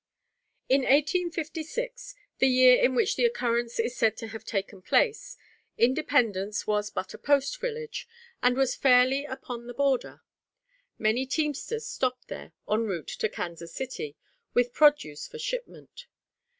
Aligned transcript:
In 0.67 0.81
1856, 0.81 2.15
the 2.39 2.47
year 2.47 2.81
in 2.83 2.95
which 2.95 3.15
the 3.15 3.23
occurrence 3.25 3.77
is 3.79 3.95
said 3.95 4.17
to 4.17 4.29
have 4.29 4.43
taken 4.43 4.81
place, 4.81 5.37
Independence 5.77 6.65
was 6.65 6.89
but 6.89 7.13
a 7.13 7.19
post 7.19 7.59
village, 7.61 8.07
and 8.41 8.57
was 8.57 8.73
fairly 8.73 9.25
upon 9.25 9.67
the 9.67 9.75
border. 9.75 10.21
Many 10.97 11.27
teamsters 11.27 11.85
stopped 11.85 12.29
there, 12.29 12.51
en 12.67 12.85
route 12.85 13.09
to 13.19 13.29
Kansas 13.29 13.75
City 13.75 14.17
with 14.55 14.73
produce 14.73 15.27
for 15.27 15.37
shipment. 15.37 16.07